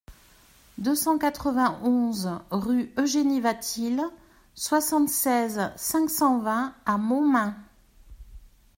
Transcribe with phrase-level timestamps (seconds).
[0.79, 4.01] deux cent quatre-vingt-onze rue Eugénie Watteel,
[4.55, 7.55] soixante-seize, cinq cent vingt à Montmain